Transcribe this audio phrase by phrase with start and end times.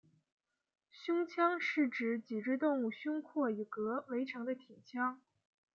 [0.89, 5.21] 胸腔是指脊椎动物胸廓与膈围成的体腔。